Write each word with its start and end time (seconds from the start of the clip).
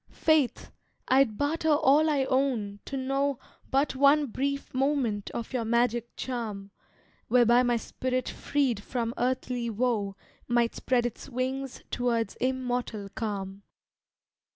Faith, 0.09 0.71
I'd 1.09 1.37
barter 1.37 1.69
all 1.69 2.09
I 2.09 2.23
own 2.25 2.79
to 2.85 2.97
know 2.97 3.37
But 3.69 3.95
one 3.95 4.25
brief 4.25 4.73
moment 4.73 5.29
of 5.29 5.53
your 5.53 5.63
magic 5.63 6.15
charm, 6.15 6.71
Whereby 7.27 7.61
my 7.61 7.77
spirit 7.77 8.27
freed 8.27 8.79
from 8.83 9.13
earthly 9.15 9.69
woe, 9.69 10.15
Might 10.47 10.73
spread 10.73 11.05
its 11.05 11.29
wings 11.29 11.83
towards 11.91 12.33
immortal 12.37 13.09
calm. 13.09 13.61